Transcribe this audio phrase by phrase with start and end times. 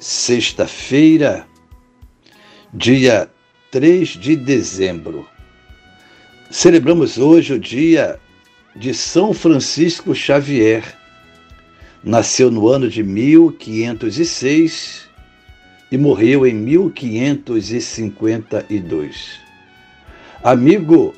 [0.00, 1.46] sexta-feira,
[2.72, 3.30] dia
[3.70, 5.28] 3 de dezembro.
[6.50, 8.18] Celebramos hoje o dia
[8.74, 10.82] de São Francisco Xavier.
[12.02, 15.06] Nasceu no ano de 1506
[15.92, 19.38] e morreu em 1552.
[20.42, 21.14] Amigo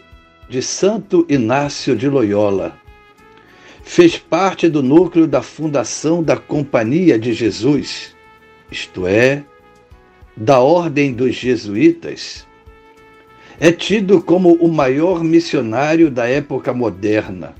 [0.48, 2.76] de Santo Inácio de Loyola,
[3.84, 8.12] fez parte do núcleo da fundação da Companhia de Jesus
[8.72, 9.44] isto é,
[10.34, 12.46] da Ordem dos Jesuítas,
[13.60, 17.54] é tido como o maior missionário da época moderna,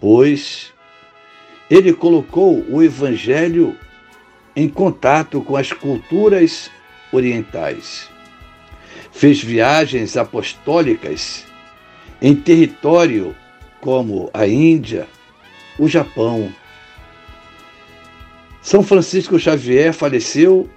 [0.00, 0.72] pois
[1.70, 3.76] ele colocou o Evangelho
[4.56, 6.70] em contato com as culturas
[7.12, 8.08] orientais.
[9.12, 11.44] Fez viagens apostólicas
[12.20, 13.36] em território
[13.80, 15.06] como a Índia,
[15.78, 16.52] o Japão,
[18.68, 20.68] são Francisco Xavier faleceu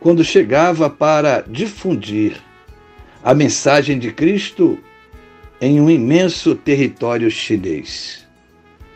[0.00, 2.40] quando chegava para difundir
[3.22, 4.78] a mensagem de Cristo
[5.60, 8.26] em um imenso território chinês.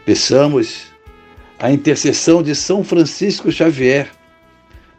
[0.06, 0.86] Peçamos
[1.58, 4.10] a intercessão de São Francisco Xavier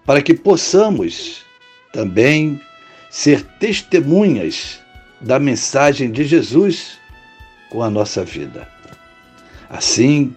[0.05, 1.43] para que possamos
[1.91, 2.61] também
[3.09, 4.79] ser testemunhas
[5.19, 6.99] da mensagem de Jesus
[7.71, 8.69] com a nossa vida.
[9.67, 10.31] Assim,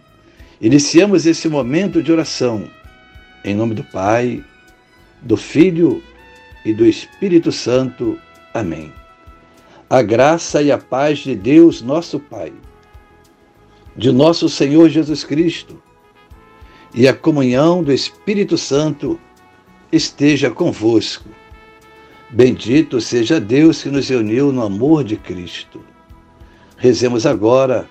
[0.62, 2.70] Iniciamos esse momento de oração
[3.44, 4.44] em nome do Pai,
[5.20, 6.00] do Filho
[6.64, 8.16] e do Espírito Santo.
[8.54, 8.92] Amém.
[9.90, 12.52] A graça e a paz de Deus, nosso Pai,
[13.96, 15.82] de nosso Senhor Jesus Cristo
[16.94, 19.18] e a comunhão do Espírito Santo
[19.90, 21.28] esteja convosco.
[22.30, 25.84] Bendito seja Deus que nos uniu no amor de Cristo.
[26.76, 27.90] Rezemos agora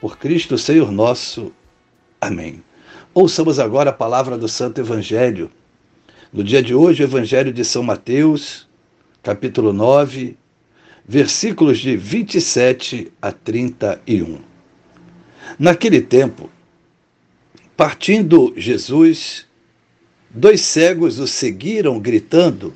[0.00, 1.52] por Cristo Senhor nosso.
[2.20, 2.62] Amém.
[3.12, 5.50] Ouçamos agora a palavra do Santo Evangelho.
[6.32, 8.68] No dia de hoje, o Evangelho de São Mateus,
[9.22, 10.36] capítulo 9,
[11.06, 14.40] versículos de 27 a 31.
[15.58, 16.50] Naquele tempo,
[17.76, 19.46] partindo Jesus,
[20.30, 22.74] dois cegos o seguiram, gritando: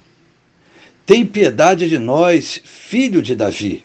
[1.05, 3.84] Tem piedade de nós, filho de Davi.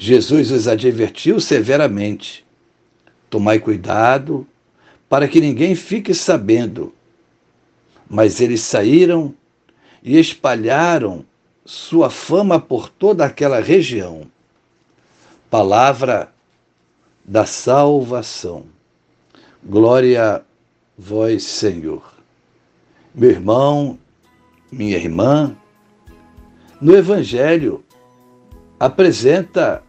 [0.00, 2.46] Jesus os advertiu severamente:
[3.28, 4.46] Tomai cuidado
[5.08, 6.94] para que ninguém fique sabendo.
[8.08, 9.34] Mas eles saíram
[10.02, 11.24] e espalharam
[11.64, 14.22] sua fama por toda aquela região.
[15.50, 16.32] Palavra
[17.24, 18.66] da salvação.
[19.64, 20.42] Glória a
[20.96, 22.14] vós, Senhor.
[23.12, 23.98] Meu irmão,
[24.70, 25.56] minha irmã,
[26.80, 27.84] no Evangelho
[28.78, 29.82] apresenta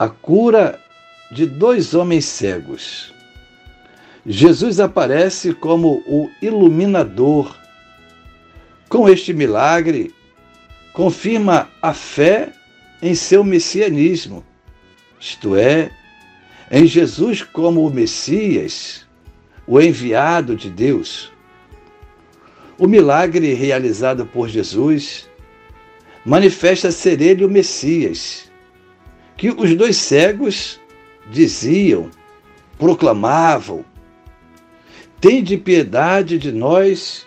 [0.00, 0.80] a cura
[1.30, 3.12] de dois homens cegos.
[4.24, 7.54] Jesus aparece como o iluminador.
[8.88, 10.14] Com este milagre,
[10.94, 12.50] confirma a fé
[13.02, 14.42] em seu messianismo,
[15.20, 15.90] isto é,
[16.70, 19.06] em Jesus como o Messias,
[19.66, 21.30] o enviado de Deus.
[22.78, 25.28] O milagre realizado por Jesus
[26.24, 28.49] manifesta ser ele o Messias,
[29.40, 30.78] que os dois cegos
[31.30, 32.10] diziam,
[32.78, 33.82] proclamavam:
[35.18, 37.26] Tende piedade de nós,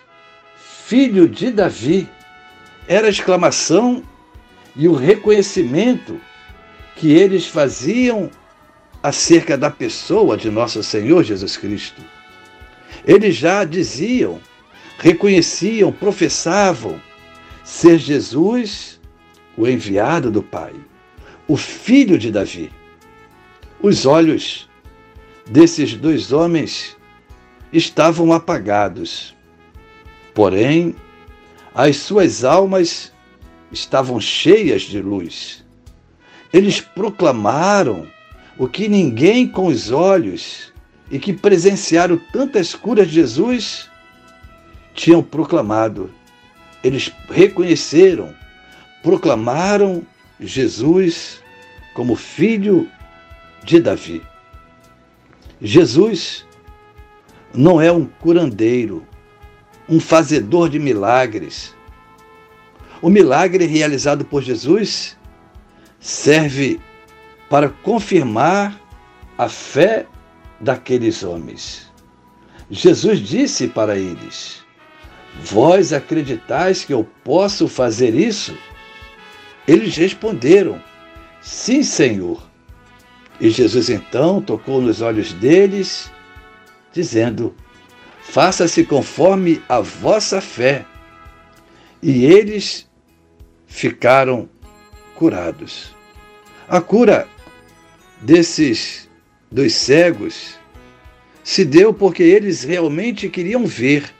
[0.56, 2.08] filho de Davi.
[2.86, 4.00] Era a exclamação
[4.76, 6.20] e o reconhecimento
[6.94, 8.30] que eles faziam
[9.02, 12.00] acerca da pessoa de nosso Senhor Jesus Cristo.
[13.04, 14.40] Eles já diziam,
[14.98, 17.00] reconheciam, professavam
[17.64, 19.00] ser Jesus
[19.56, 20.74] o enviado do Pai,
[21.46, 22.70] o filho de Davi.
[23.82, 24.68] Os olhos
[25.46, 26.96] desses dois homens
[27.72, 29.34] estavam apagados,
[30.32, 30.94] porém,
[31.74, 33.12] as suas almas
[33.70, 35.64] estavam cheias de luz.
[36.52, 38.06] Eles proclamaram
[38.56, 40.72] o que ninguém com os olhos
[41.10, 43.90] e que presenciaram tantas curas de Jesus
[44.94, 46.10] tinham proclamado.
[46.82, 48.32] Eles reconheceram,
[49.02, 50.06] proclamaram
[50.40, 51.42] Jesus
[51.94, 52.90] como filho
[53.62, 54.22] de Davi.
[55.60, 56.46] Jesus
[57.54, 59.06] não é um curandeiro,
[59.88, 61.74] um fazedor de milagres.
[63.00, 65.16] O milagre realizado por Jesus
[66.00, 66.80] serve
[67.48, 68.80] para confirmar
[69.38, 70.06] a fé
[70.60, 71.90] daqueles homens.
[72.70, 74.64] Jesus disse para eles:
[75.42, 78.56] Vós acreditais que eu posso fazer isso?
[79.66, 80.80] Eles responderam:
[81.40, 82.42] Sim, Senhor.
[83.40, 86.10] E Jesus então tocou nos olhos deles,
[86.92, 87.54] dizendo:
[88.22, 90.84] Faça-se conforme a vossa fé.
[92.02, 92.88] E eles
[93.66, 94.48] ficaram
[95.14, 95.94] curados.
[96.68, 97.28] A cura
[98.20, 99.08] desses
[99.50, 100.58] dos cegos
[101.42, 104.10] se deu porque eles realmente queriam ver.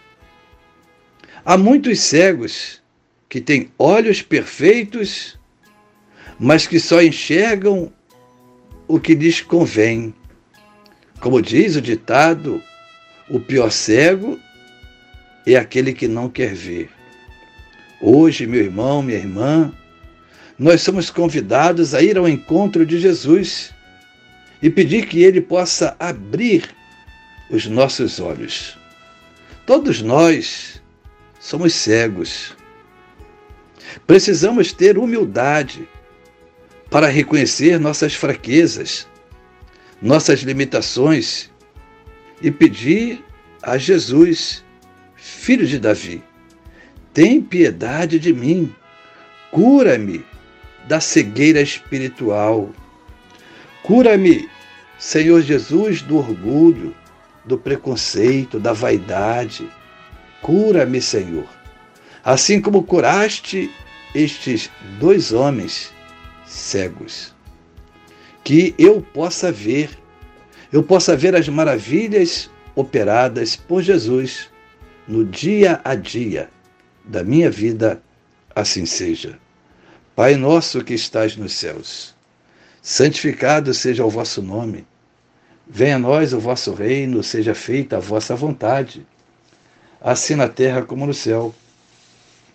[1.45, 2.83] Há muitos cegos
[3.29, 5.39] que têm olhos perfeitos,
[6.39, 7.93] mas que só enxergam
[8.87, 10.15] o que lhes convém.
[11.21, 12.63] Como diz o ditado,
[13.29, 14.39] o pior cego
[15.47, 16.91] é aquele que não quer ver.
[18.01, 19.73] Hoje, meu irmão, minha irmã,
[20.59, 23.73] nós somos convidados a ir ao encontro de Jesus
[24.63, 26.69] e pedir que Ele possa abrir
[27.51, 28.77] os nossos olhos.
[29.67, 30.83] Todos nós
[31.41, 32.55] somos cegos.
[34.07, 35.89] Precisamos ter humildade
[36.91, 39.07] para reconhecer nossas fraquezas,
[40.01, 41.51] nossas limitações
[42.41, 43.25] e pedir
[43.63, 44.63] a Jesus,
[45.17, 46.23] filho de Davi,
[47.13, 48.75] tem piedade de mim,
[49.51, 50.25] cura-me
[50.87, 52.71] da cegueira espiritual.
[53.83, 54.49] Cura-me,
[54.99, 56.95] Senhor Jesus, do orgulho,
[57.45, 59.71] do preconceito, da vaidade.
[60.43, 61.49] Cura-me, Senhor,
[62.25, 63.71] assim como curaste
[64.15, 65.93] estes dois homens
[66.47, 67.35] cegos.
[68.43, 69.91] Que eu possa ver,
[70.73, 74.49] eu possa ver as maravilhas operadas por Jesus
[75.07, 76.49] no dia a dia
[77.05, 78.03] da minha vida,
[78.55, 79.39] assim seja.
[80.17, 82.15] Pai nosso que estás nos céus,
[82.81, 84.87] santificado seja o vosso nome.
[85.67, 89.07] Venha a nós o vosso reino, seja feita a vossa vontade,
[90.01, 91.55] assim na terra como no céu.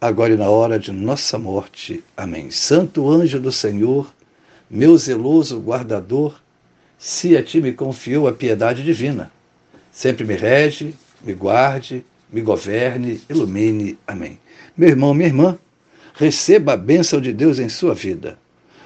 [0.00, 2.02] agora e na hora de nossa morte.
[2.16, 2.50] Amém.
[2.50, 4.12] Santo anjo do Senhor,
[4.68, 6.40] meu zeloso guardador,
[6.98, 9.30] se a ti me confiou a piedade divina,
[9.90, 13.98] sempre me rege, me guarde, me governe, ilumine.
[14.06, 14.38] Amém.
[14.76, 15.58] Meu irmão, minha irmã,
[16.14, 18.38] receba a bênção de Deus em sua vida.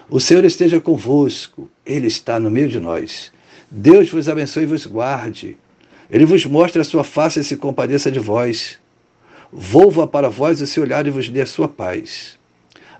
[0.09, 3.33] O Senhor esteja convosco, Ele está no meio de nós.
[3.71, 5.57] Deus vos abençoe e vos guarde.
[6.11, 8.79] Ele vos mostre a sua face e se compadeça de vós.
[9.52, 12.38] Volva para vós o seu olhar e vos dê a sua paz.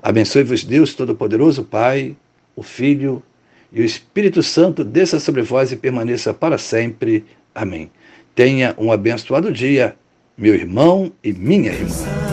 [0.03, 2.17] Abençoe-vos Deus Todo-Poderoso, Pai,
[2.57, 3.23] o Filho
[3.73, 7.25] e o Espírito Santo, desça sobre vós e permaneça para sempre.
[7.55, 7.91] Amém.
[8.35, 9.95] Tenha um abençoado dia,
[10.37, 12.30] meu irmão e minha irmã.